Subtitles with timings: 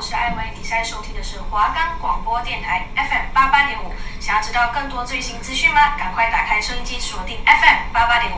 [0.00, 3.92] 我是艾薇，你现在收听的是华冈广播电台 FM 八八点五。
[4.18, 5.94] 想要知道更多最新资讯吗？
[5.98, 8.36] 赶快打开收音机，锁定 FM 八八点五。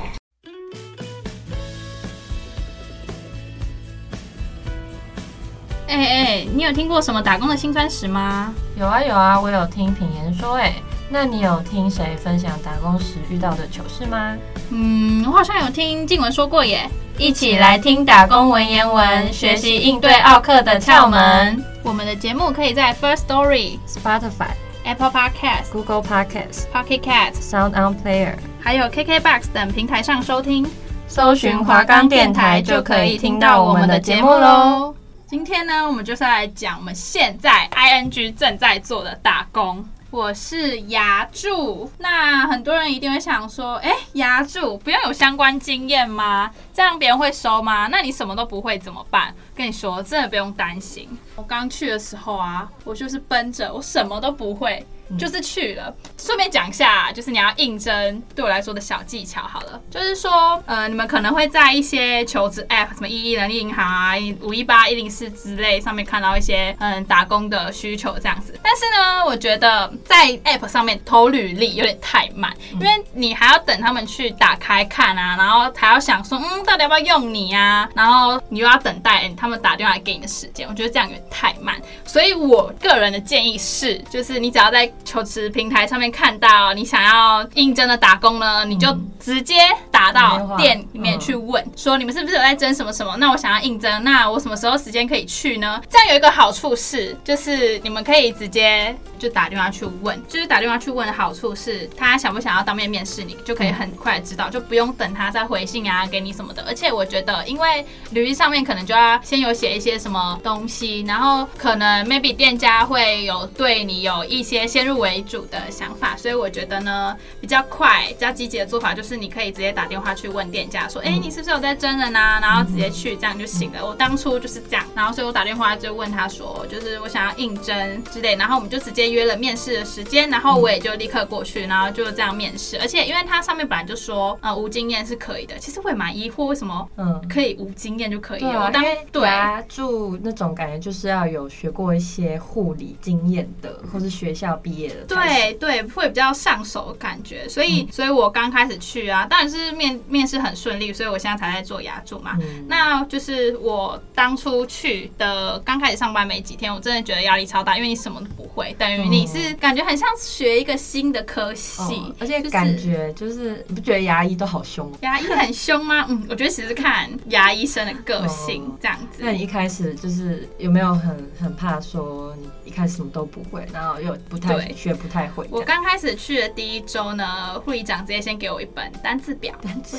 [5.87, 8.53] 哎哎，你有听过什么打工的辛酸史吗？
[8.77, 10.75] 有啊有啊，我有听品言说哎。
[11.09, 14.37] 那你有听谁分享打工时遇到的糗事吗？
[14.71, 16.91] 嗯，我好像有听静文说过耶。
[17.19, 21.63] 一起来听打工文言文，学习应对奥克的窍门。
[21.83, 24.51] 我们的节目可以在 First Story、Spotify、
[24.85, 30.67] Apple Podcast、Google Podcast、Pocket Cast、Sound On Player，还有 KKBox 等平台上收听。
[31.07, 34.95] 搜寻华冈电台就可以听到我们的节目喽。
[35.29, 39.85] 今天呢，我们就是来讲我们现在 ING 正在做的打工。
[40.13, 46.51] 我是牙柱，那很多人一定会想说，哎，牙柱不要有相关经验吗？
[46.71, 47.87] 这样别人会收吗？
[47.87, 49.35] 那你什么都不会怎么办？
[49.55, 51.09] 跟你说，真的不用担心。
[51.35, 54.87] 我刚去的时候啊，我就是奔着我什么都不会。
[55.19, 59.81] 就是去了，顺便讲一下，就是你要应征对我来说的小技巧好了。
[59.91, 68.59] 就是说，呃，你们可能会在一些求职 App，什么一一人力银行啊、五一八、一零四之类上面看到一些嗯打工的需求这样子。
[68.63, 77.89] 但是呢，我觉得在 App 上面投履历有点太慢，因为你还要等他们去打开看啊，然后还要想说，嗯，到底要不要用你啊？
[77.95, 81.81] 然后你又要等待他们打电话给你的时间，我觉得这样有点太慢。
[82.05, 88.89] 所以我个人的建议是，就是你只要在求职平台上面看到你想要应征的打工呢，你就
[89.21, 89.55] 直接
[89.91, 93.17] 打到店里面去问，说你们是不是有在征什么什么？
[93.17, 95.81] 那我想要应征，那我什么时候时间可以去呢？
[95.89, 106.65] 这样有一个好处是，就是你们可以直接就打电话去问，就是打电话去问的好处是，他想不想要当面面试你，就可以很快知道，就不用等他再回信啊给你什么的。
[106.67, 122.39] 而且我觉得，因为履历上面可能就要先有写一些什么东西，然后可能 maybe 店家会有对你有一些先入为主的想法，所以我觉得呢，比较快、比较积极的做法就是，你可以直接打电话去问店家说，哎、欸，你是不是有在真人啊？
[122.41, 123.85] 然后直接去，这样就行了。
[123.85, 132.79] 我当初就是这样，然后所以我打电话就问他说，就是我想要应征之类，然后我们就直接约了面试的时间，然后我也就立刻过去，然后就这样面试。
[132.81, 135.59] 而且因为他上面本来就说，呃，无经验是可以的。
[135.59, 138.67] 其实我也蛮疑惑，为什么嗯可以无经验就可以了？
[138.67, 145.05] 我当对啊，住那种感觉就是要有学过一些护理经验的，或是学校毕业了。
[145.07, 152.37] 对对，会比较上手的感觉，所以，所以我刚开始去啊，当然是面面试很顺利，所以我现在才在做牙助嘛。
[152.41, 164.91] 嗯、那就是我当初去的刚开始上班没几天，我真的觉得压力超大，因为你什么都不会，等于你是感觉很像学一个新的科系，哦、而且感觉就是你不觉得牙医都好凶？
[165.03, 166.07] 牙医很凶吗？
[166.09, 169.19] 嗯，我觉得其实看牙医生的个性这样子。
[169.19, 175.47] 那你一开始就是有没有很很怕说你一开始什么都不会，然后又不太学不太会？
[175.51, 179.99] 我刚开始去的第一周呢，护理长直接先给我一本单字表，单字，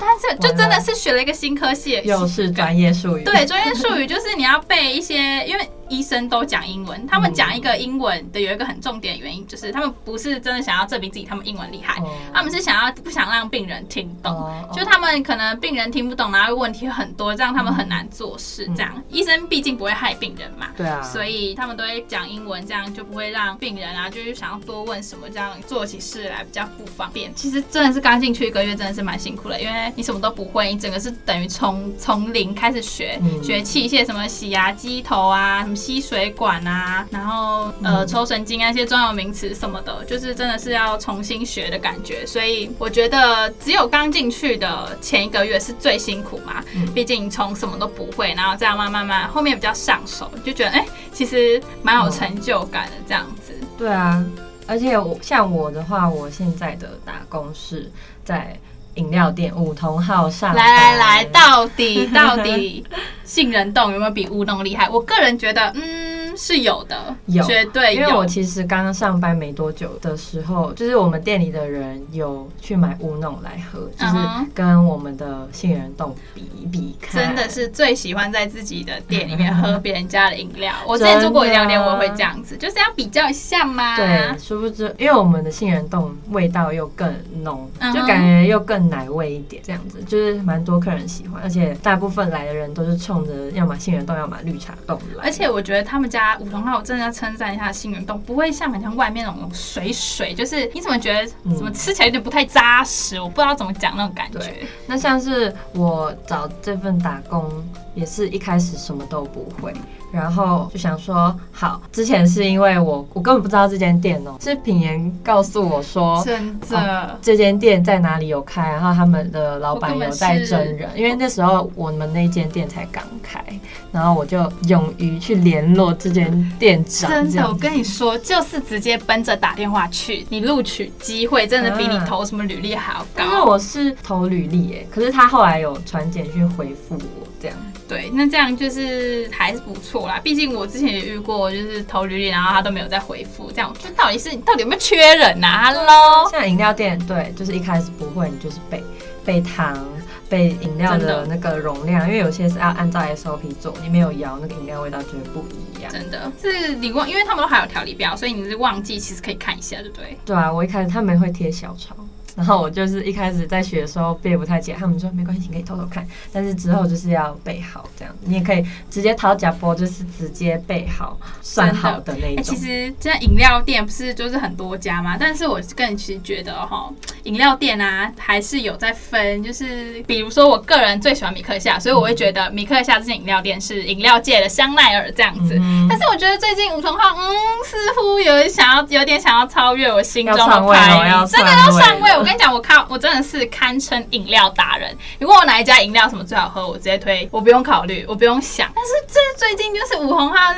[0.00, 3.24] 单字就真的是学了一个新科系，又是专业术语。
[3.24, 5.70] 对，专业术语就是你要背一些，因为。
[5.90, 12.00] 医生都讲英文，他们讲一个英文的有一个很重点的原因，就是他们不是真的想要证明自己他们英文厉害，
[12.32, 14.32] 他们是想要不想让病人听懂，
[14.72, 18.70] 就他们可能病人听不懂，然后问题很多，这样他们很难做事。
[18.76, 27.34] 这样医生毕竟不会害病人嘛，对啊，所以他们都会讲英文，这样就不会让病人啊，就是想要多问什么，这样做起事来比较不方便。
[27.34, 35.79] 其实真的是刚进去一个月，真的是蛮辛苦的，因为你什么都不会，你整个是等于从从零开始学，学器械，什么洗牙机头啊，什么。
[35.80, 42.26] 吸水管啊，然后呃抽神经啊，那些专有名词什么的，就是真的是要重新学的感觉。
[42.26, 46.62] 所以我觉得只有刚进去的前一个月是最辛苦嘛，
[46.94, 53.54] 毕竟从什么都不会，然后这样慢慢慢后面比较上手，就觉得哎、欸，其实蛮有成就感的这样子。
[53.78, 54.22] 对啊，
[54.66, 57.90] 而且我像我的话，我现在的打工是
[58.24, 58.54] 在
[58.94, 60.54] 饮料店五同号上。
[60.54, 62.84] 来来来，到底到底。
[63.24, 64.88] 杏仁冻有没有比乌弄厉害？
[64.88, 68.00] 我个人觉得，嗯，是有的，有绝对有。
[68.00, 74.14] 因为我其实刚刚上班没多久的时候，就是我们店里的人有去买乌弄来喝，就是
[74.54, 80.72] 跟我们的杏仁冻比一比看，真的是最喜欢在自己的店里面喝别人家的饮料。
[80.88, 83.96] 我之前做过饮料店，我也会这样子，就是要比较一下嘛。
[83.96, 93.50] 对，殊不知，因为我们的杏仁冻味道又更浓，就感觉又更奶味一点，这样子就是蛮多客人喜欢，而且大部分来的人都是冲着。
[93.50, 95.24] 要么杏仁冻，要么绿茶冻来。
[95.24, 104.66] 而且我觉得他们家五同号，我真的要称赞一下杏仁冻，不会像很像外面那种水水，就是你怎么觉得怎么吃起来有点不太扎实，我不知道怎么讲那种感觉。
[104.86, 107.50] 那像是我找这份打工
[107.94, 109.72] 也是一开始什么都不会，
[110.12, 111.82] 然后就想说好。
[111.92, 123.44] 之前是因为我我根本不知道这间店哦，是品言告诉我说，真的、啊、这间店在哪里有开，然后他们的老板有在真人，因为那时候我们那间店才刚开，
[123.90, 127.10] 然后我就勇于去联络这间店长。
[127.10, 133.24] 真的，我跟你说，就是直接奔着打电话去，你录取机会真的比你投什么履历还要高。
[133.24, 137.56] 因为我是投履历哎，可是他后来有传简讯回复我这样。
[137.90, 140.20] 对，那这样就是还是不错啦。
[140.22, 148.84] 毕竟我之前也遇过，就是投履历，然后他都没有再回复，这样就到底是你到底有没有缺人啊？Hello，像饮料店，对，就是一开始不会，你就是备
[149.24, 149.84] 备糖、
[150.28, 155.44] 备饮料的那个容量，因为有些是要按照 SOP 做，你没有摇那个饮料味道就会不
[155.76, 155.90] 一样。
[155.90, 160.16] 真的是你忘，因为他们都还有调理表，所以你是忘记，其实可以看一下，对不对？
[160.24, 161.96] 对啊，我一开始他们会贴小抄。
[162.40, 166.06] 然后我就是一开始在学的时候背不太起来，他们说没关系，你可以偷偷看。
[166.32, 172.42] 但是之后就是要背好这样，你也可以直接掏假波，就是直接背好算好的那一种。
[172.42, 172.66] 欸、其实
[172.98, 175.18] 现在饮料店不是就是很多家嘛？
[175.20, 176.90] 但是我更其实觉得哈，
[177.24, 185.58] 饮料店啊还是有在分，就是比如说我个人最喜欢米克夏，所以我会觉得米克夏这间饮料店是饮料界的香奈儿这样子。
[185.60, 192.10] 嗯、但是我觉得最近梧桐号嗯似乎有想要有点想要超越我心中的排名，真的要上位。
[192.16, 194.96] 我跟你讲，我看，我真的是堪称饮料达人。
[195.18, 198.68] 你问我哪一家饮料什么最好喝，我直接推，我不用考虑，我不用想。
[198.74, 200.54] 但是这最近就是五红哈，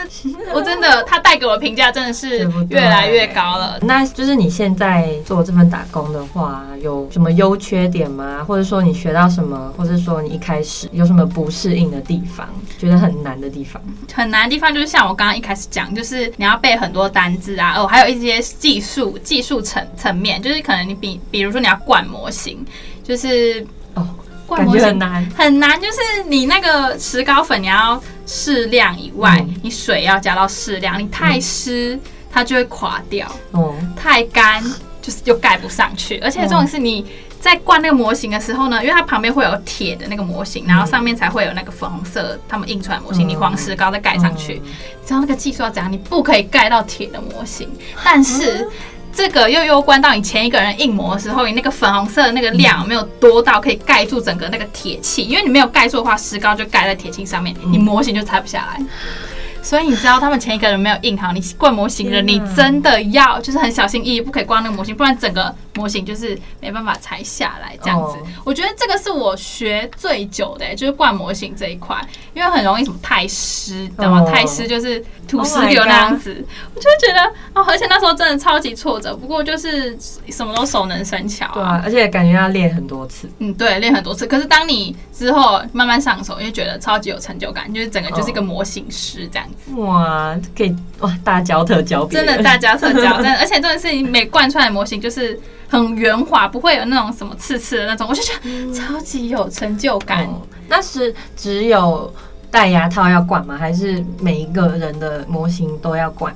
[0.52, 3.78] 我真的他带给我的评价真的是越来越高了。
[3.82, 8.44] 那就是你现在做这份打工的话，有什么优缺点吗？
[8.46, 12.48] 或者说你学到什么，或者说你一开始有什么不适应的地方，
[12.78, 13.80] 觉得很难的地方？
[14.12, 21.52] 很难的地方就是像我刚刚一开始讲，就是你要背很多单字啊，哦，还有一些技术技术层层面，就是可能你比比如。
[21.52, 22.64] 说你要灌模型，
[23.02, 24.06] 就是哦，
[24.46, 25.30] 灌模型很难。
[25.36, 32.00] 很难，就是你那个石膏粉你要适量以外，嗯、你水要加到适量，你太湿、嗯、
[32.30, 34.62] 它就会垮掉，哦，太干
[35.00, 37.06] 就是又盖不上去，而且重点是你
[37.40, 44.70] 在灌那个模型的时候呢，因为它旁边会有铁的那个模型，然后上面才会有那个粉红色他们印出来的模型，嗯、你黄石膏再盖上去，嗯、
[45.00, 45.90] 你知道那个技术要怎样？
[45.90, 47.68] 你不可以盖到铁的模型，
[48.04, 48.68] 但是。
[49.12, 58.82] 嗯这个又攸关到你前一个人印模的时候，你那个粉红色的那个量没有多到可以盖住整个那个铁器，因为你没有盖住的话，石膏就盖在铁器上面，你模型就拆不下来。
[59.62, 68.18] 所以你知道他们前一个人没有印好，你灌模型人，你真的要就是很小心翼翼，不可以灌那个模型，不然整个模型就是没办法拆下来这样子。
[68.44, 71.96] 我觉得这个是我学最久的，就是灌模型这一块，
[72.34, 74.24] 因为很容易什么太湿，知道吗？
[74.30, 77.22] 太湿就是土石流那样子，我就觉得
[77.54, 79.16] 哦，而且那时候真的超级挫折。
[79.16, 79.96] 不过就是
[80.28, 83.30] 什么都熟能生巧啊，对啊，而且感觉要练很多次。
[83.38, 84.26] 嗯，对，练很多次。
[84.26, 89.74] 可是当你之后慢慢上手，因为觉得超级有成就感，就是整个就是一个模型师这样子。
[89.76, 95.38] 哇，可以哇，大教特教，真的大教特教， 真的，而且真的是你每灌出来的模型就是
[95.68, 100.24] 很圆滑，不会有那种什么刺刺的那种，我就觉得超级有成就感。
[100.24, 102.12] 哦、那是只有
[102.50, 103.56] 戴牙套要灌吗？
[103.58, 106.34] 还是每一个人的模型都要灌？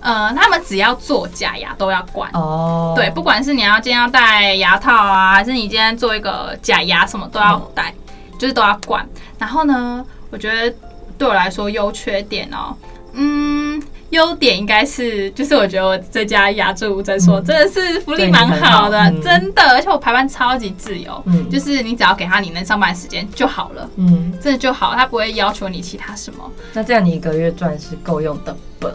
[0.00, 2.94] 呃，他们只要做假牙都要灌哦。
[2.96, 9.06] 对，不管是你要今天要戴牙套啊，还是你今天做一个假牙，什么都要戴，嗯、就是都要灌。
[9.38, 10.74] 然后呢，我觉得。
[11.18, 12.76] 对我来说，优缺点哦，
[13.14, 13.65] 嗯，
[14.10, 26.50] 优点应该是，就是我觉得我这家牙助诊所真的是福利蛮好的，嗯、真的，而且我排班超级自由，嗯、就是你只要给他你能上班时间就好了，嗯，真的就好，他不会要求你其他什么。
[26.72, 28.94] 那这样你一个月赚是够用的本。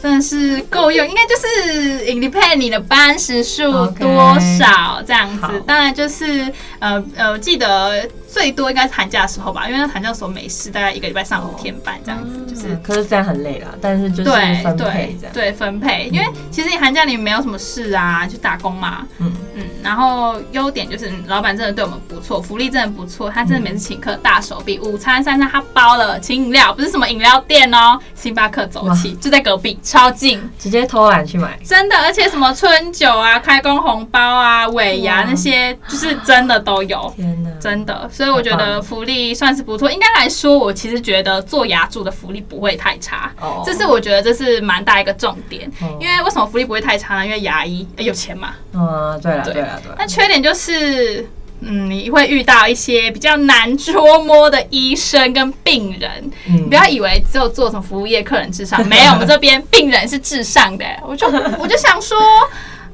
[0.00, 5.42] 真的是够用，应该就是 independent 你的班时数多少这样子。
[5.42, 12.80] Okay, 当然就是呃呃，我记得最多应该是寒假的时候吧，因为那寒假的时候没事，大概一个礼拜上五天班这样子，哦、就是、嗯。
[12.80, 14.30] 可是这样很累啦，但是就是
[14.62, 15.32] 分配这样。
[15.34, 19.04] 对对，分配，因为其实你寒假里没有什么事啊，就打工嘛。
[19.18, 19.64] 嗯嗯。
[19.82, 29.78] 然后优点就是老板真的对我们不错，福利真的不错，他真的每次请客大手笔，午餐三餐他包了，请饮料不是什么饮料店哦，星巴克走起，就在隔壁。
[29.82, 37.12] 超近，直接偷懒去买，真的，而且什么春酒啊、开工红包啊、尾牙那些，就是真的都有。
[37.16, 39.90] 天哪，真的，所以我觉得福利算是不错。
[39.90, 43.30] 应该来说，我其实觉得做牙柱的福利不会太差。
[43.40, 45.70] 哦，这是我觉得这是蛮大一个重点。
[46.00, 47.26] 因为为什么福利不会太差呢？
[47.26, 48.54] 因为牙医有钱嘛。
[48.72, 49.92] 嗯，对了，对了，对。
[49.98, 51.28] 那缺点就是。
[51.60, 56.10] 嗯，你会遇到一些比较难捉摸的医生跟病人。
[56.46, 60.84] 嗯、你不要以为只有做什么服务业，客人至上，没有，我们这边病人是至上的。
[61.06, 61.26] 我就
[61.58, 62.16] 我就想说，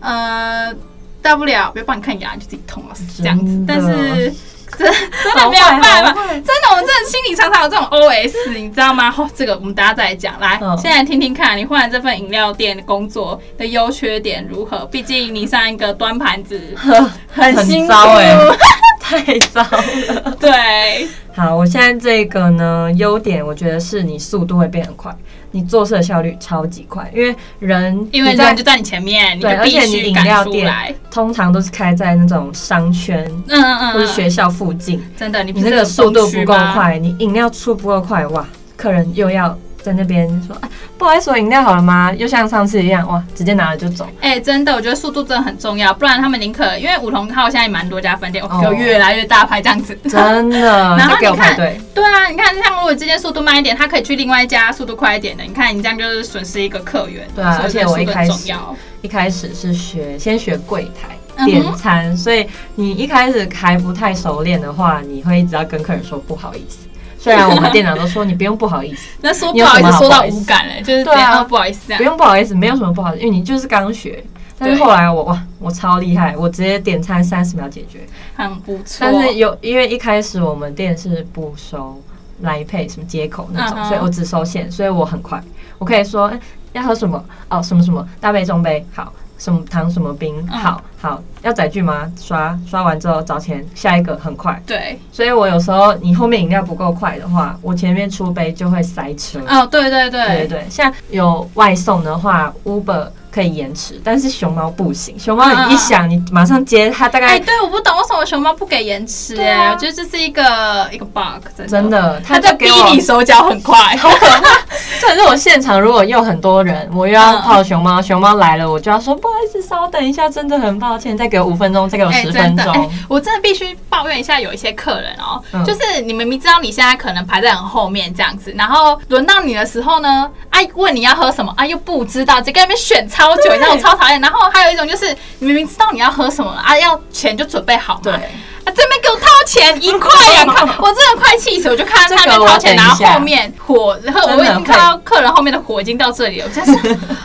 [0.00, 0.74] 呃，
[1.20, 3.64] 大不了不要帮你看牙，就自己痛了，这样子。
[3.68, 4.32] 但是
[4.78, 4.86] 真
[5.22, 9.12] 真的没有办法，真的，我们真的心里常常有这种 OS，你知道吗？
[9.16, 10.38] 哦，这个我们大家再来讲。
[10.40, 14.84] 来，现在听听看你换了这份饮料店工作的优缺点如何？
[14.86, 16.60] 毕竟你上一个端盘子
[17.32, 18.36] 很辛苦，哎，
[19.00, 20.36] 太糟了。
[20.40, 25.14] 对，好，我现在这个呢，优点我觉得是你速度会变很快。
[25.54, 30.68] 你做事的效率超级快，因为人因为人就在你前面，对，而且你饮料店
[31.12, 38.44] 通常都是开在那种商圈，嗯嗯嗯，或者学校附近，真的，你你那个速度不够快，你饮料出不够快，哇，
[38.76, 39.56] 客人又要。
[39.84, 42.10] 在那边说，啊，不好意思，我饮料好了吗？
[42.16, 44.08] 又像上次一样，哇，直接拿了就走。
[44.22, 49.94] 哎、欸，真的，我觉得速度真的很重要，不然他们宁可因为五桐号现在也蛮多家分店，哦，就越来越大牌这样子。
[50.08, 50.58] 真的，
[50.96, 55.44] 然后你看，对，对啊，你看，像如果这间速度慢一点，他可以去另外一家速度快一点的。
[55.44, 57.28] 你看，你这样就是损失一个客源。
[57.36, 58.54] 对啊，而且我一开始
[59.02, 66.78] 一开始是学先学柜台点餐，嗯，所以你一开始还不太熟练的话，你会一直要跟客人说不好意思。
[67.24, 74.22] 虽然我们店长都说你不用不好意思， 那说不好意思说到无感嘞，就是对啊，不好意思不用不好意思，没有什么不好意思，因为你就是刚学。
[74.56, 78.00] 但是后来我哇，我超厉害，我直接点餐三十秒解决，
[78.36, 78.98] 很不错。
[79.00, 82.00] 但是有因为一开始我们店是不收
[82.42, 85.42] Line Pay 什么接口那种，所以我只收现，所以我很快，
[85.78, 86.30] 我可以说
[86.72, 89.12] 要喝什么哦，什么什么大杯中杯好。
[89.38, 92.10] 什么糖什么冰，好好要载具吗？
[92.20, 94.60] 刷刷完之后找钱，下一个很快。
[94.66, 99.40] 对，所以我有时候你后面饮料不够快的话，我前面出杯就会塞车。
[99.48, 103.08] 哦，对对对对对，像有外送的话，Uber。
[103.34, 105.18] 可以延迟，但是熊猫不行。
[105.18, 114.60] 熊猫你一想，你马上接，它大概哎，对，我不懂为什么熊猫不给延迟哎，我觉得这是一个一个 bug，真的，它在逼你手脚很快， 好可怕。
[115.00, 122.90] 这是我现场如果又很多人，我又要泡熊猫， 熊猫来了，我就要说不好意思，稍等一下，真的很抱歉，再给我五分钟，再给我十分钟。
[123.08, 133.23] 我真的必须抱怨一下，有一些客人哦，就是你明明知道你现在可能排在很后面这样子，然后轮到你的时候呢，哎，问你要喝什么啊，又不知道，就跟那边选超。
[133.24, 134.20] 超久，你知道我超讨厌。
[134.20, 138.00] 然后还有一种就是，你明明知道你要喝什么啊，要钱就准备好嘛。
[138.02, 138.12] 对。
[138.12, 141.68] 啊，这边给我掏钱一块两块， 我真的快气死！
[141.68, 146.72] 我就看到他们掏钱，然后后面火，然后我已经看到客人后面的火已经到这里了，我真是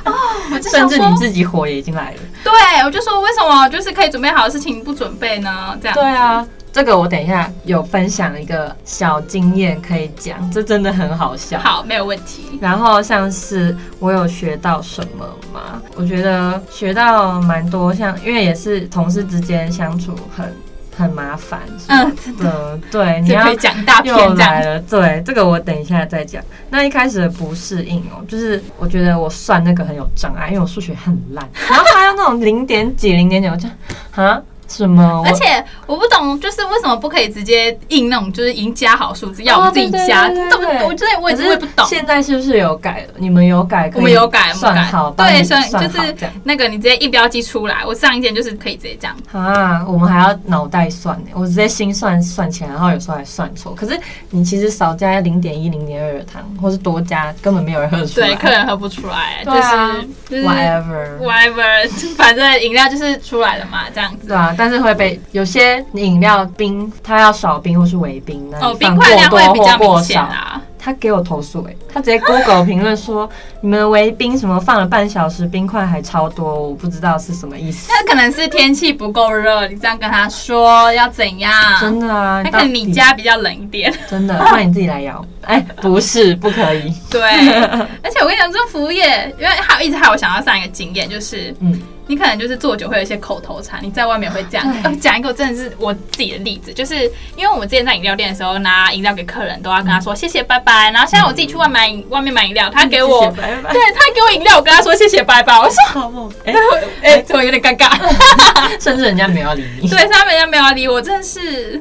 [0.04, 0.14] 啊！
[0.70, 2.18] 甚至你自己火也已经来了。
[2.44, 2.52] 对，
[2.84, 5.78] 我就说为什么就是可以准备好的事情不准备呢？
[5.82, 5.96] 这样。
[5.96, 6.46] 对啊。
[6.80, 11.60] 这个我等一下有分享一个小经验可以讲，这真的很好笑。
[11.60, 12.58] 好，没有问题。
[12.62, 15.82] 然后像是我有学到什么吗？
[15.98, 20.56] 我觉得学到蛮多，像因为也是同事之间相处很
[20.96, 21.60] 很麻烦。
[21.88, 22.80] 嗯，真的。
[22.90, 24.80] 对，你要讲大片又来了。
[24.80, 26.42] 对，这个我等一下再讲。
[26.70, 33.68] 那一开始的不适应哦，就是我觉得我算那个很有障碍，因为我数学很烂，然后还有那种零点几、零点九，我就
[34.16, 34.42] 啊。
[34.70, 35.24] 什么？
[35.26, 40.30] 而且我不懂，就是为什么不可以直接印那种，就是已经加好数字，要我们自己加？
[40.30, 41.86] 对，我真的我也是不懂。
[41.88, 43.14] 现在是不是有改了？
[43.18, 43.92] 你们有改？
[43.96, 45.10] 我们有改，算好。
[45.12, 47.84] 对，算就是那个你直接印标记出来。
[47.86, 49.18] 我上一件就是可以直接这样。
[49.32, 53.74] 啊，我们还要脑袋算呢，我直接心算算起来，然后有时候还算错。
[53.74, 54.00] 可是
[54.30, 58.28] 你其实少加零点一、零点二的糖，或是多加，根本没有人喝出来。
[58.28, 59.42] 对，客人喝不出来。
[59.44, 59.96] 对啊，
[60.30, 64.28] 就是 whatever whatever， 反正饮料就是出来了嘛，这样子。
[64.28, 64.56] 对啊。
[64.60, 70.62] 但是会被有些饮料冰，它要少冰或是微冰，那哦，冰块量会比较明显啊。
[70.82, 77.92] 他给我投诉哎、欸，他直接 Google 评论说你们微冰什么放了半小时，冰块还超多，我不知道是什么意思。
[77.92, 81.52] 那可能是天气不够热，你这样跟他说要怎样？
[81.82, 83.94] 真的啊，那可能你家比较冷一点。
[84.10, 85.24] 真的，那你自己来摇。
[85.42, 86.94] 哎、欸，不是，不可以。
[87.10, 87.22] 对，
[88.02, 91.80] 而且我跟你讲，这服务业，因为还有一直还有想要上一个经验，就是嗯。
[92.10, 94.66] 你可能就是做酒会有一些口头禅，你在外面会这样。
[95.00, 97.04] 讲、呃、一个真的是我自己的例子，就是
[97.36, 100.90] 因为我们之前在饮料店的时候拿饮料给客人，都要跟他说谢谢拜拜。
[100.90, 105.54] 然后现在我自己去外买、嗯、外面买饮料，他给我对他给我饮料，我跟他说谢谢拜拜。
[105.56, 106.54] 我说 哎
[107.04, 107.96] 哎，怎么有点尴尬？
[108.82, 109.88] 甚至人家没有理你。
[109.88, 111.80] 对，他们人家没有理我，真的是。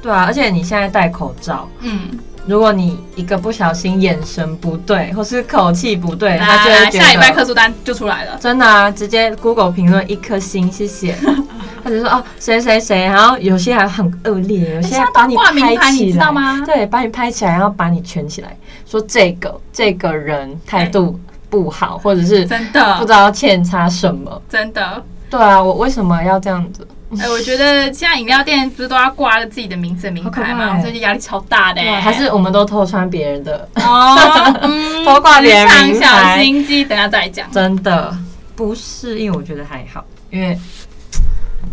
[0.00, 2.16] 对啊，而且你现在戴口罩，嗯。
[2.46, 8.38] 如果你一个不小心眼神不对，或是口气不对，他就会觉得下礼拜客诉单就出来了。
[8.40, 11.16] 真的啊，直接 Google 评论一颗星，谢谢。
[11.82, 16.32] 他就说哦，谁谁谁，然后有些还很恶劣，有些把你拍起来，
[16.66, 25.02] 对，把你拍起来，然后把你圈起来，说这个这个人态度不好，或者是真的不知道欠他什么，真的。
[25.30, 26.86] 对啊，我为什么要这样子？
[27.12, 30.80] 哎、欸，我觉得现在饮料店不是都要挂着自己的名字名牌吗？
[30.80, 32.00] 最近压力超大的、欸。
[32.00, 34.16] 还是我们都偷穿别人的哦，
[34.62, 36.34] 嗯、 偷挂别人名牌。
[36.34, 37.48] 小心机，等下再讲。
[37.52, 38.16] 真的
[38.56, 40.58] 不是，因为我觉得还好，因为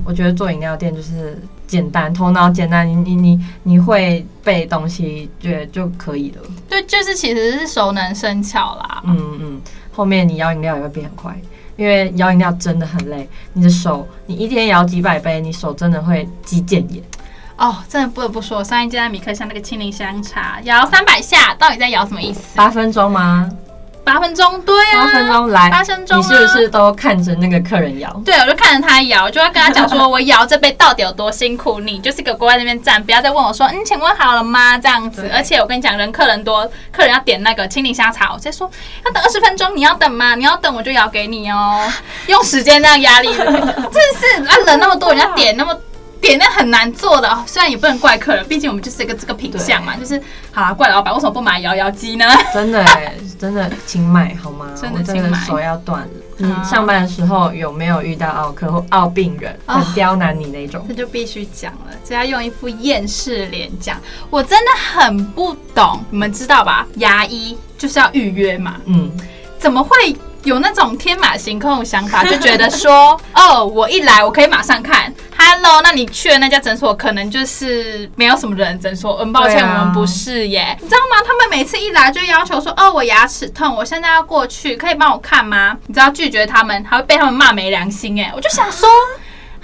[0.06, 6.42] 我觉得做饮料店就是简单，头脑简单，你你你你会背东西，觉得就可以了。
[6.70, 9.02] 对，就是其实是熟能生巧啦。
[9.06, 9.62] 嗯嗯，
[9.92, 11.36] 后面你要饮料也会变很快，
[11.76, 17.04] 因为摇饮料真的很累，你的手你一天摇几百杯，你手真的会肌腱炎。
[17.56, 22.56] 哦，真的不得不说，上一届在米克像那个青柠香茶摇三百下，到底在摇什么意思？
[22.56, 23.50] 八分钟吗？
[24.04, 28.12] 八分钟，对啊，八分钟来，八分钟，你是不是都看着那个客人摇？
[28.26, 34.78] 对，我就看着他摇，就要跟他讲说，我摇这杯到底有多辛苦，你就是给我过在那边站，不要再问我说，嗯，请问好了吗？
[34.78, 38.70] 这样子，而且我跟你讲，人客人多，客人要点那个青柠香茶，我直接说
[39.06, 40.36] 要等二十分钟，你要等吗？
[40.36, 41.90] 你要等我就摇给你哦，
[42.28, 45.74] 用时间这样压力， 真是啊，人那么多，人家点那么。
[46.24, 50.20] 点那很难做的，虽然也不能怪客人，毕竟我们就是一个这个品相嘛，就是
[50.52, 52.26] 好啦，怪老板为什么不买摇摇机呢？
[52.54, 52.84] 真的，
[53.38, 54.68] 真的，请买好吗？
[54.80, 56.08] 真的，真的手要断了。
[56.38, 60.84] 你上班的时候有没有遇到奥客或奥病人很刁难你那种？
[60.88, 63.98] 这就必须讲了，只要用一副厌世脸讲。
[64.30, 66.88] 我真的很不懂，你们知道吧？
[66.96, 69.12] 牙医就是要预约嘛，嗯，
[69.60, 70.16] 怎么会？
[70.44, 75.10] 有那种天马行空的想法，就觉得说， 哦，我一来我可以马上看
[75.84, 81.24] 那你去的那家诊所可能就是没有什么人诊所，嗯抱歉，我们不是耶，你知道吗？
[81.26, 85.78] 他们每次一来就要求说，哦，我牙齿痛，我现在要过去，可以帮我看吗？
[85.88, 88.88] 你知道拒绝他们还会被他们骂没良心哎，我就想说。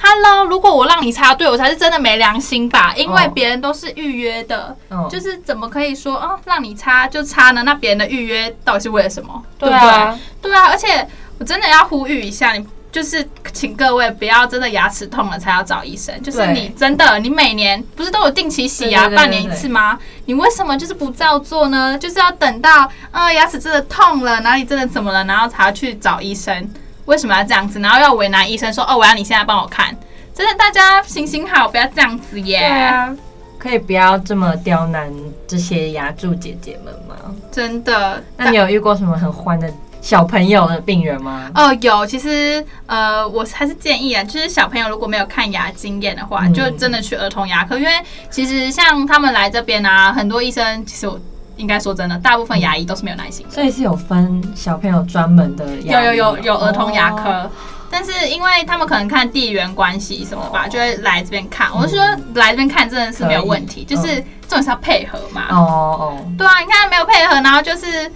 [0.01, 2.93] Hello，如果我让你插队，我才是真的没良心吧？
[2.95, 5.11] 因为别人都是预约的，oh.
[5.11, 7.63] 就是怎么可以说哦，让你插就插呢？
[7.63, 9.43] 那别人的预约到底是为了什么？
[9.57, 10.17] 对啊？
[10.41, 11.05] 对啊，而且
[11.37, 16.21] 我真的要呼吁一下，你就是请各位不要真的牙齿痛了才要找医生。
[16.23, 19.97] 就是你真的，你每年不是都有定期洗牙半年一次吗？
[20.25, 21.97] 你为什么就是不照做呢？
[21.97, 26.69] 就是要等到呃牙齿真的痛了，哪里真的怎么了，然后才要去找医生。
[27.05, 27.79] 为什么要这样子？
[27.79, 29.95] 然后要为难医生说：“哦，我要你现在帮我看。”
[30.31, 32.59] 真的，大家行行好，不要这样子耶。
[32.59, 33.15] 对啊，
[33.57, 35.11] 可以不要这么刁难
[35.47, 37.15] 这些牙柱姐姐们吗？
[37.51, 38.23] 真的。
[38.37, 39.67] 那你有遇过什么很欢的
[40.01, 41.49] 小朋友的病人吗？
[41.55, 42.05] 哦，有。
[42.05, 47.91] 其实，呃，我还是建议啊，就是小朋友如果没有看牙经验的话，嗯、就真的去儿童牙科，因为
[48.29, 51.19] 其实像他们来这边啊，很多医生其实我。
[51.57, 55.65] 应该说真的，大部分牙医都是没有耐心的，所以是有分小朋友专门的。
[55.81, 57.51] 有有有有儿童牙科，哦、
[57.91, 61.67] 但是因为他们可能看地缘关系什么吧，哦、就会来这边看。
[61.71, 64.15] 嗯、我是说来这边看真的是没有问题，就是
[64.47, 65.47] 重点是要配合嘛。
[65.49, 68.09] 哦哦，对啊，你看没有配合，然后就是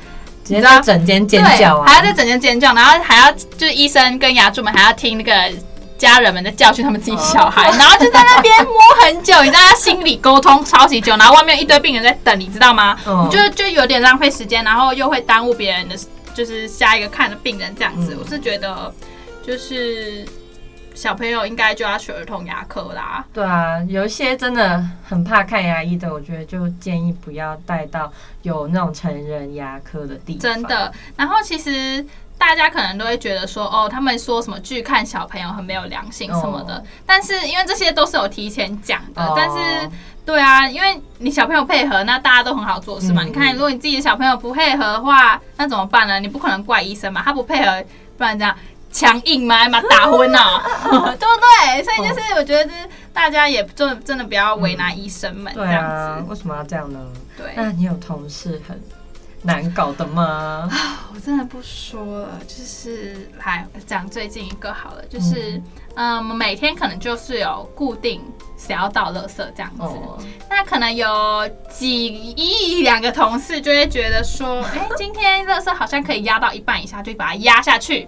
[0.43, 5.33] 直接在整间尖叫啊，还要在整间尖叫，然后还要就是医生跟牙助们还要听那个。
[5.95, 12.97] 家人们在教训他们自己小孩，然后就在那边摸很久，你知道他心里沟通超级久，然后外面一堆病人在等，你知道吗？
[13.07, 15.95] 嗯，就就有点浪费时间，然后又会耽误别人的，
[16.33, 18.17] 就是下一个看的病人这样子。
[18.21, 18.93] 我是觉得，
[19.47, 20.25] 就是
[20.93, 23.25] 小朋友应该就要去儿童牙科啦。
[23.33, 30.41] 对啊，有一些真的很怕看牙医的，我觉得就建议不要带到有那种成人牙科的地方。
[30.41, 32.05] 真的，然后其实。
[32.35, 39.89] 大家可能都会觉得说，哦，他们说什么拒看小朋友很没有良心什么的，但是因为这些都是有提前讲的，但是
[40.25, 43.23] 对啊，因为你小朋友配合，那大家都很好做事嘛。
[43.23, 46.19] 你看，如果你自己的小朋友不配合的话，那怎么办呢？
[46.19, 47.81] 你不可能怪医生嘛，他不配合，
[48.17, 48.53] 不然这样
[48.93, 50.63] 强硬嘛，把打昏了，
[51.19, 51.41] 对不
[51.75, 51.83] 对？
[51.83, 52.71] 所以就是我觉得，
[53.11, 55.81] 大家也真真的不要为难医生们这样子。
[55.81, 56.99] 对啊，为什么要这样呢？
[57.35, 58.79] 对，那你有同事很。
[59.45, 60.69] 难搞的吗？
[60.71, 65.61] 啊，我真的不说了，就是来讲最近一个好了，就是
[65.95, 68.21] 嗯，嗯，每天可能就是有固定
[68.57, 70.17] 谁要倒垃圾这样子，哦、
[70.49, 78.07] 那可能有几一两个同事就会觉得说，哎、欸，今天垃圾好像可以压到一半以下，就把它压下去，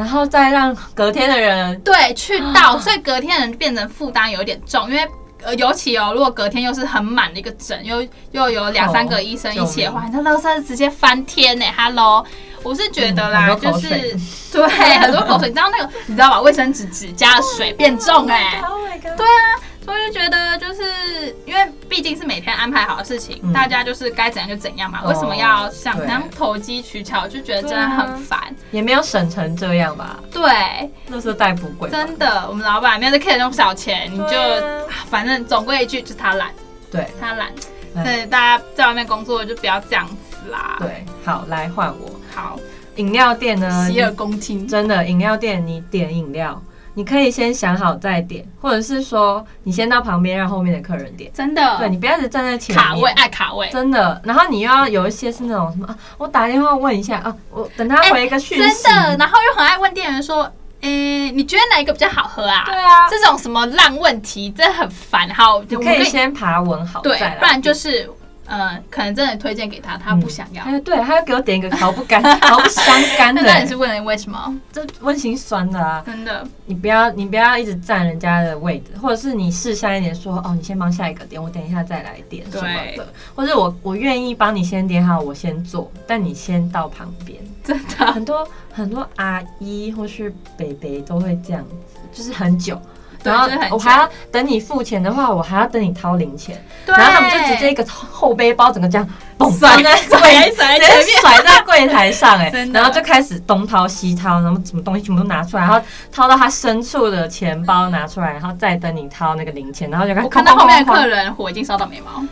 [0.00, 5.06] 然后再让隔天的人对去倒，所以隔天的人变成负担有点重，因为。
[5.42, 11.64] 呃，尤其哦，如果隔天又是很满的一个诊，又又有两三个医生一起的话，那乐色是直接翻天呢。
[11.74, 12.22] Hello，
[12.62, 13.88] 我是觉得啦，嗯、就是
[14.52, 16.42] 对很多口水，你知道那个你知道吧？
[16.42, 19.56] 卫生纸纸加了水变重哎，oh my God 对啊。
[19.90, 25.00] 我就觉得，就是因为毕竟是每天安排好的事情，嗯、大家就是该怎样就怎样嘛。
[25.02, 27.26] 哦、为什么要想那样投机取巧？
[27.26, 28.50] 就觉得真的很烦、啊。
[28.70, 30.18] 也没有省成这样吧？
[30.30, 31.90] 对，那是带不贵。
[31.90, 36.50] 真的，我们老板没有在 care 那种小钱，你就、啊、反正总归一句，就是他懒。
[36.90, 37.50] 对，他懒。
[37.92, 40.76] 所以，大家在外面工作就不要这样子啦。
[40.78, 42.08] 对，好，来换我。
[42.32, 42.56] 好，
[42.94, 43.88] 饮料店呢？
[43.90, 44.66] 洗耳恭听。
[44.66, 46.62] 真的，饮料店你点饮料。
[47.00, 51.32] 你可以先想好再点，或者是说你先到旁边让后面的客人点。
[51.32, 52.84] 真的，对，你不要一直站在前面。
[52.84, 54.20] 卡位爱卡位，真的。
[54.22, 58.64] 然后你又要有一些是那种什么啊，我打电话问一下啊，我等他回一个讯息。
[58.64, 60.42] 欸，真的，然后又很爱问店员说，
[60.82, 62.64] 欸，你觉得哪一个比较好喝啊？
[62.66, 65.26] 对啊，这种什么烂问题真的很烦。
[65.30, 68.10] 好，你可以先爬文好，对，不然就是。
[68.50, 70.64] 呃，可能真的推荐给他，他不想要。
[70.64, 72.84] 哎、嗯，对，他要给我点一个 毫不干、毫不相
[73.16, 73.40] 干的。
[73.42, 74.52] 那你是问了为什么？
[74.72, 76.02] 这温馨酸的啊！
[76.04, 83.06] 真的，你不要，你不要一直占人家的位置，或者是你试下一点说，哦，你先帮下一个点，我等一下再来点什么的。
[83.36, 87.38] 或者我我愿意帮你先点好，我先做，但你先到旁边。
[87.62, 92.80] 真的，很多很多阿姨或是北北都会这样子，就是很久。
[93.22, 96.62] 然后我还要等你付钱的话，我还要等你掏零钱。
[96.86, 105.80] 对然后他们就直接一个后背包，整个这样嘣甩在柜，直接甩在柜台上，哎，然后就开始东掏西掏，然后什么东西全部都拿出来，然后
[106.10, 110.24] 掏到他深处的钱包拿出来，然后再等你掏那个零钱，然后就开始。
[110.24, 112.24] 我看到后面的客人火已经烧到眉毛，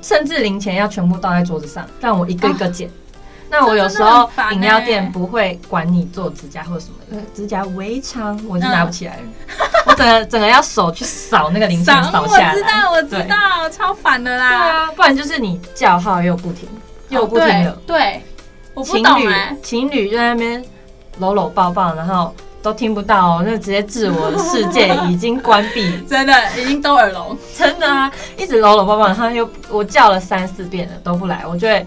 [0.00, 2.88] 甚至零钱要全部倒在桌子上，让我一个一个捡。
[3.50, 9.22] 那我有时候饮料店不会管你做指甲或者什么的，指甲微长，我就拿不起来了。
[9.86, 12.50] 我整个整个要手去扫那个零钱扫下来。
[12.50, 14.48] 我知道，我知道，超烦的啦。
[14.48, 16.68] 对啊，不然就是你叫号又不停，
[17.08, 17.72] 又不停的。
[17.86, 18.22] 对，
[18.84, 20.62] 情侣情侣就在那边
[21.18, 31.86] 搂搂抱抱，然后都听不到，那直接自我的世界已经关闭， 真的已经都耳聋，真的啊，一直搂搂抱抱，然后又我叫了三四遍了都不来，我就会。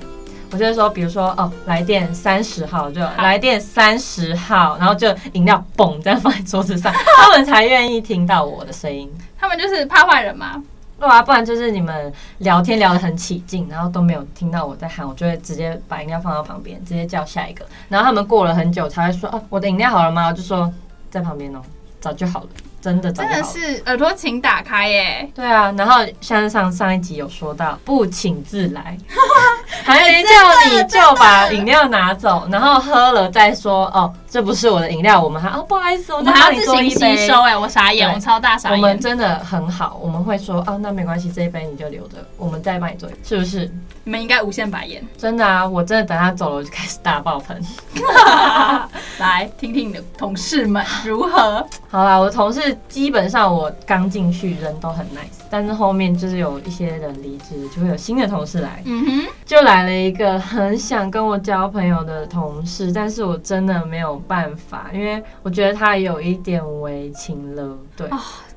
[0.51, 9.09] 我就会说，比如说哦，来电三十号就来电三十号，然后就饮料嘣这样放在桌子上， 他们才愿意听到我的声音。
[9.39, 10.61] 他们就是怕坏人嘛？
[10.99, 17.65] 对啊，不然就是你们聊天聊得很起劲，然后都没有听到我在喊，我就会直接把饮料放到旁边，直接叫下一个。
[17.89, 20.27] 然后他们过了很久才会说，哦，我的饮料好了吗？
[20.27, 20.71] 我就说
[21.09, 21.61] 在旁边哦，
[21.99, 22.49] 早就好了。
[22.81, 25.29] 真的真的是耳朵请打开耶！
[25.35, 28.97] 对啊，然后像上上一集有说到不请自来，
[29.83, 30.29] 还没叫
[30.75, 38.77] 你就把饮料拿走，然后喝了再说哦，这不是我的饮料，我们还哦不好意思，我们还要自行吸收哎，我傻眼，我超大傻眼。
[38.77, 43.69] 我们真的很好，我们会说哦，那没关系，这一杯你就留着，我们再帮你做，是不是？
[44.03, 45.05] 你们应该无限白眼。
[45.17, 47.61] 真的啊，我真的等他走了我就开始大爆喷。
[49.19, 51.67] 来听听你的同事们如何？
[51.91, 58.81] 好啦，我的同事基本上我刚进去人都很 nice，但是后面就是有一些人离职，就会有新的同事来。
[58.85, 67.77] 嗯哼，就来了一个很想跟我交朋友的同事，但是我真的没有办法，因为我觉得他有一点为情了。
[67.97, 68.07] 对。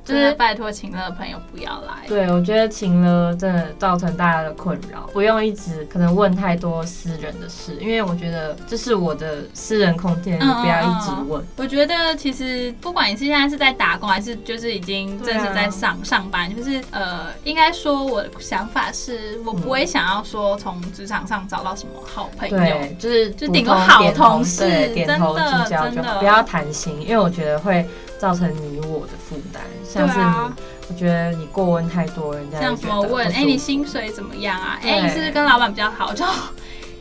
[0.05, 2.07] 就是拜托情勒的朋友不要来。
[2.07, 11.43] 对，我觉得情勒真的造成大家的困扰，不用一直可能问太多私人的事，因为我觉得这是我的私人空间，你不要一直问。
[11.57, 27.87] 我觉得其实不管你是现在是在打工，还是就是已经正式在上上班，就是呃，应该说我的想法是我不会想要说从职场上找到什么好朋友，对，就是就顶多好同事，点头之交就好，不要谈心，因为我觉得会。
[28.25, 30.57] 造成你我的负担，像是你，啊、
[30.89, 34.79] 我觉得你过问太多，人家像什么问，哎、欸，你薪水怎么样啊？
[34.83, 36.11] 哎、欸，你是不是跟老板比较好？
[36.17, 36.51] 就、啊、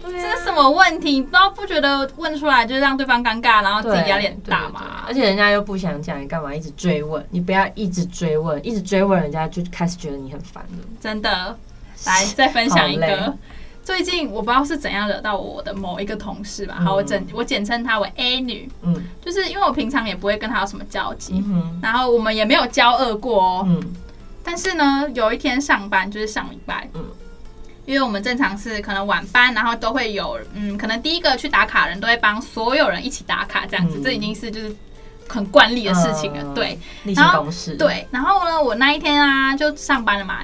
[0.03, 1.21] 这是什么问题？
[1.21, 5.05] 不知道不觉得问出来就是让对方尴尬，然后自己压力很大嘛？
[5.07, 7.25] 而且人家又不想讲，你干嘛一直追问？
[7.29, 10.79] 你不要一直追问，一直追问，人家就开始觉得你很烦了。
[10.99, 11.57] 真的，
[12.05, 13.33] 来再分享一个。
[13.83, 23.81] 最近我不知道是怎样惹到我的某一个同事吧，好，我简我简称她为 A 女，嗯，就是因为我平常也不会跟她有什么交集，嗯，然后我们也没有交恶过哦，嗯，
[24.41, 27.03] 但是呢，有一天上班就是上礼拜，嗯，
[27.85, 34.73] 因为我们正常是可能晚班，然后都会有，嗯，可能第一个去打卡的人都会帮所有人一起打卡，这样子，这已经是就是
[35.27, 36.79] 很惯例的事情了，对，
[37.13, 37.45] 然后
[37.77, 40.39] 对，然后呢，我那一天啊就上班了嘛。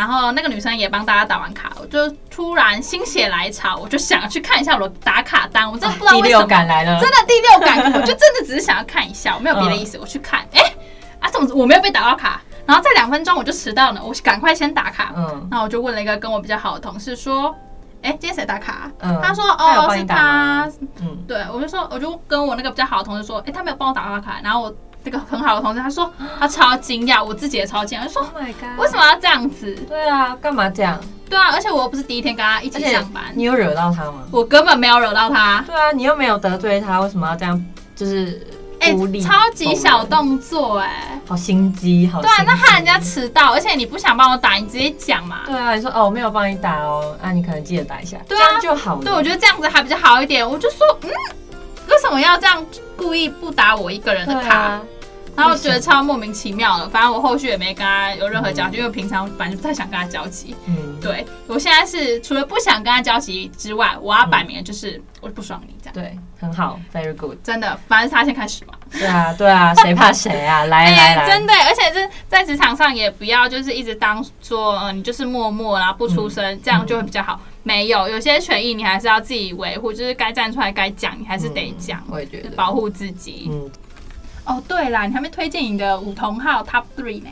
[0.00, 5.70] 然后那个女生也帮大家打完卡，我就突然心血来潮，我就想去看一下我的打卡单。
[5.70, 9.98] 我真的不知道为什么，第六感来了，真的第六感，我就真的只是想要看一下，我没有别的意思。
[9.98, 10.72] 我去看，哎，
[11.20, 12.40] 啊，怎么我没有被打到卡？
[12.64, 15.12] 然后在两分钟我就迟到了，我赶快先打卡。
[15.14, 17.54] 嗯，那我就问了一个跟我比较好的同事说，
[18.00, 18.90] 哎，今天谁打卡？
[19.00, 20.66] 嗯，他说哦是他。
[21.02, 24.40] 嗯，对，我就说我就跟我那个比较好的同事说，哎，他没有帮我打到卡。
[24.42, 24.74] 然后我。
[25.04, 31.00] 这个很好的同事，他说 他超惊讶，我自己也超惊讶，他说：“Oh my God，为什么要这样子？”对啊，干嘛这样？
[31.28, 34.24] 对啊，而且我又不是第一天跟他一起上班，你有惹到他吗？
[34.30, 35.62] 我根本没有惹到他。
[35.66, 37.64] 对啊，你又没有得罪他，为什么要这样？
[37.94, 38.46] 就是
[38.80, 45.40] 哎，超级小动作哎，好心机，好对啊，那害人家迟到，而且你不想帮我打，你直接讲嘛。
[45.46, 49.02] 对啊，你说哦，我没有帮你打哦，那你可能记得打一下，这样就好了。
[49.04, 50.48] 对，我觉得这样子还比较好一点。
[50.48, 51.14] 我就说，嗯，为
[52.00, 52.64] 什么要这样
[52.96, 54.80] 故意不打我一个人的卡？
[55.36, 56.88] 然后觉得超莫名其妙的。
[56.88, 60.54] 反正我后续也没跟他有任何交集，嗯、因为平常本来就不太想跟他交集。
[60.66, 65.94] 嗯，对，我现在是除了不想跟他交集之外，我要摆明就是我不爽你这样。
[65.94, 67.38] 对，很好，very good。
[67.42, 68.74] 真的，反正他先开始嘛。
[68.92, 70.64] 对啊，对啊，谁怕谁啊？
[70.64, 77.40] 来 来来，欸、真的，而且是在职场上也不要就是一直当做嗯、呃，你就是默默然后不出声，嗯、这样就会比较好。
[77.62, 82.00] 没有，有些权益你还是要自己维护，就是该站出来该讲，你还是得讲。
[82.00, 83.48] 嗯、我也觉得保护自己。
[83.50, 83.70] 嗯。
[84.46, 87.28] 哦，对啦，你还没推荐你的五同号 Top Three 呢？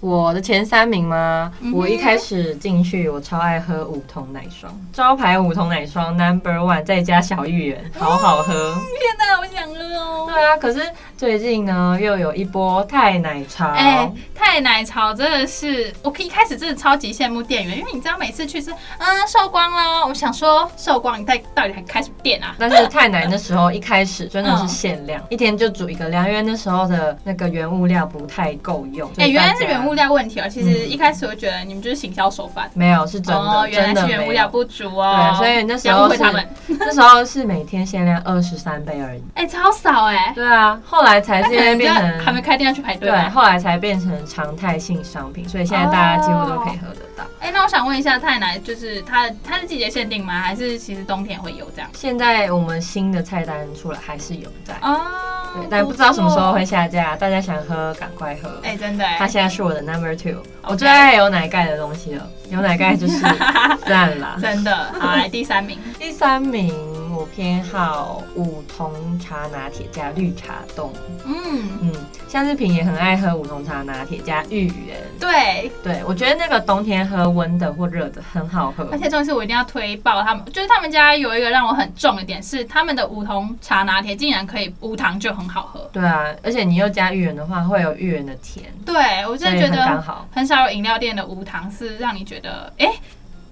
[0.00, 1.50] 我的前三名吗？
[1.60, 8.52] 嗯、我一开始进去，我超爱喝五同奶霜，招牌五同奶霜 Number One，再加小芋圆，好好喝。
[8.52, 9.43] 天哪，我。
[10.34, 10.80] 对啊，可是
[11.16, 13.68] 最近呢，又有一波太奶潮。
[13.70, 22.54] 哎、欸，泰奶潮真的是，我可以一开始真的超级羡慕店员，因为你知道每次去是，嗯，售光了，我想说售光，你到到底还开什么店啊？
[22.58, 29.08] 但是太奶那时候一开始真的是限量，嗯、 一天就煮一个量，因为那时候的那个原物料不太够用。
[29.12, 29.94] 哎、欸，原来是原物。
[29.94, 35.36] 料问题啊，其实一开始我觉得你们就是行销手法，没有是真的，哦、原来是原物料不足哦。
[35.38, 40.32] 对，所以那时候是他们那时候是每天限量二十三杯而已，哎、欸，超少哎、欸。
[40.34, 47.24] 对啊，后来才是因为变成还没开店要去排队，对，后来才变成常态性商品，所以现在大家几乎都可以喝得到。
[47.40, 50.40] 哎、哦欸，那我想问一下，太奶就是它它是季节限定吗？
[50.40, 51.90] 还是其实冬天会有这样？
[51.94, 55.00] 现在我们新的菜单出来还是有在哦，
[55.54, 58.48] 对，但不知道什么时候会下架，大家想喝赶快喝。
[58.62, 60.42] 哎、欸，真的，它现在是我的 number two。
[60.62, 63.18] 我最爱有奶盖的东西了，有奶盖就是
[63.86, 64.74] 赞啦，真的。
[64.98, 66.74] 好，来第三名，第三名
[67.24, 70.92] 我偏好五桐茶拿铁加绿茶冻。
[71.24, 71.92] 嗯嗯，
[72.28, 75.00] 夏志平也很爱喝五桐茶拿铁加芋圆。
[75.18, 78.86] 对对，我觉得那个冬天喝温的或热的很好喝。
[78.92, 85.88] 而且重点是我一定要推爆他们，就是他们家有一个让我很重的点是，他们的五桐茶拿铁竟然可以无糖就很好喝。
[85.94, 88.70] 对啊，而且你又加芋圆的话，会有芋圆的甜。
[88.84, 89.82] 对，我真的觉得
[90.30, 90.66] 很少。
[90.66, 92.92] 有饮料店的无糖是让你觉得哎、欸，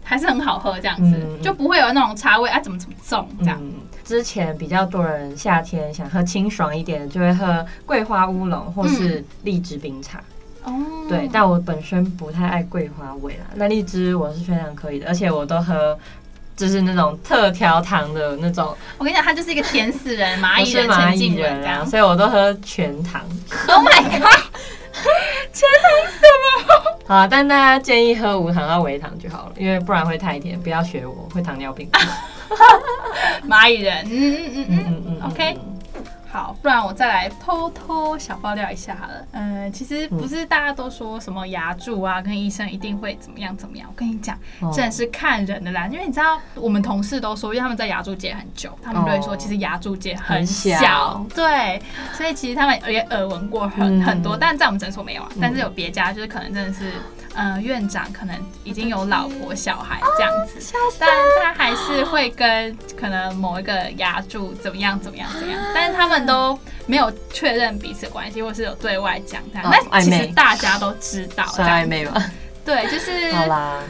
[0.02, 3.72] 还是很好喝这样子，嗯、就不会有那种茶味啊，怎么怎么重这样、嗯。
[4.04, 10.18] 之前比较多人夏天想喝清爽一点，就会喝桂花乌龙或是荔枝冰茶。
[10.64, 13.46] 哦、嗯，对，但我本身不太爱桂花味啦。
[13.54, 15.98] 那荔枝我是非常可以的，而且我都喝，
[16.56, 18.76] 就是那种特调糖的那种。
[18.98, 23.22] 我跟你讲，它就是一个甜死人 蚂蚁人蚂蚁人啊，所以我都喝全糖。
[23.68, 24.28] Oh my god！
[27.12, 30.58] 好啊，但大家建议喝无糖到微糖就好了，因为不然会太甜。
[30.58, 31.86] 不要学我，会糖尿病。
[33.46, 35.58] 蚂蚁人，嗯嗯嗯嗯嗯，OK。
[36.32, 39.26] 好，不然我再来偷偷小爆料一下好了。
[39.32, 43.86] 嗯，其实不是大家都说什么牙柱啊，跟医生一定会怎么样怎么样。
[43.86, 44.34] 我跟你讲，
[44.72, 45.86] 真的是看人的啦。
[45.88, 51.22] 因为你知道，我们同事都说，因为他们在牙柱界很久，他们都会说，其实牙柱界很小。
[51.34, 51.82] 对，
[52.14, 55.28] 所以其实他们也耳闻过很很多，但在我们诊所没有啊。
[55.38, 56.92] 但是有别家，就是可能真的是，
[57.34, 61.10] 嗯，院长可能已经有老婆小孩这样子，但
[61.42, 66.22] 他还是会跟可能某一个牙助怎么样怎么样怎么样，但是他们。
[66.24, 72.22] 都没有确认彼此关系，或是有对外讲这样，那其实大家都知道，算暧昧吧？
[72.64, 73.82] 对，就是 好啦。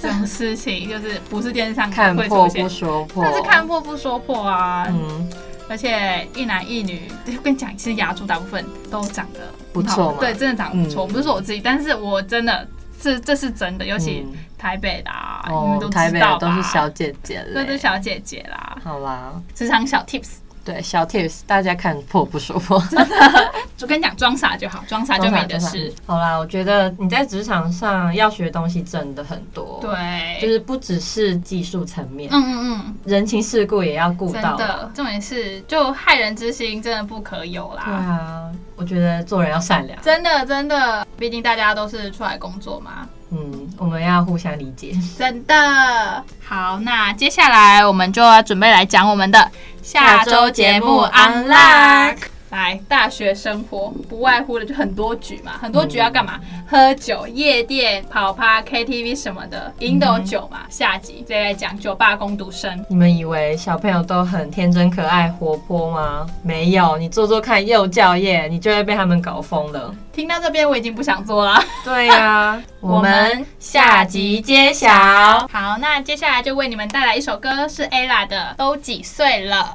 [0.00, 4.86] 这种事情就是不是电视上看破不说破，但是看破不说破啊。
[4.88, 5.28] 嗯，
[5.68, 9.40] 而且一男一女，我跟你讲，其实牙珠大部分都长得
[9.72, 11.06] 不错，对，真的长得不错。
[11.06, 12.66] 不是说我自己，但是我真的
[13.00, 14.26] 是这是真的，尤其
[14.56, 15.10] 台北的，
[15.48, 18.78] 你们都知道都是小姐姐，都是小姐姐啦。
[18.82, 20.36] 好啦，职场小 tips。
[20.66, 25.94] 对，小 tips，大家看破不说破， 真的，就跟你讲，装傻就好，装傻就没得事。
[26.04, 34.56] 好啦，我觉得你在职场上要学东西真的很多，对，就是不只是技术层面，嗯嗯嗯，人情世故也要顾到。
[34.56, 37.82] 真的，重点是就害人之心真的不可有啦。
[37.84, 43.06] 对啊，我觉得做人要善良，真的真的，毕竟大家都是出来工作嘛。
[43.32, 44.92] 嗯，我们要互相理解。
[45.18, 49.50] 真的好，那接下来我们就要准备来讲我们的
[49.86, 52.16] 下周节目 Unlock。
[52.50, 56.40] 来，大学生活不外乎的就很多局嘛，很多局要干嘛？
[56.52, 60.60] 嗯、喝酒、夜店、跑趴、KTV 什么的，饮斗酒嘛。
[60.64, 62.84] 嗯、下集再来讲酒吧工读生。
[62.88, 66.26] 你们以为小朋友都很天真可爱、活泼吗？
[66.42, 69.94] 没有，你做做看幼教业，你就会被他们搞疯了。
[70.12, 71.62] 听到这边，我已经不想做了。
[71.84, 72.16] 对呀、
[72.56, 74.88] 啊，我们下集揭晓。
[74.88, 79.74] 好，那接下来就为你们带来一首歌，是 Ella 的《都几岁了》。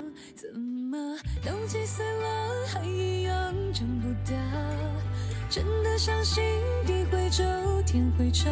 [6.04, 6.44] 相信
[6.84, 7.44] 地会久
[7.86, 8.52] 天会长，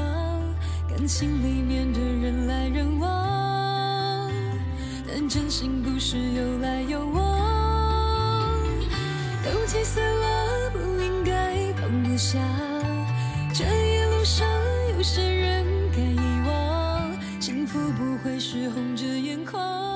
[0.87, 4.31] 感情里面的人来人往，
[5.07, 8.55] 但真心不是有来有往。
[9.43, 10.69] 都几岁了？
[10.73, 12.37] 不应该放不下。
[13.51, 14.47] 这一路上
[14.95, 19.88] 有些人该遗忘，幸福不会是红着眼眶。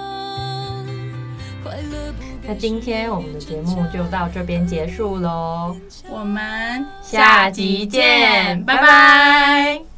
[1.63, 2.23] 快乐不。
[2.45, 5.75] 那今天我们的节目就到这边结束喽，
[6.09, 9.92] 我们下集见，拜拜。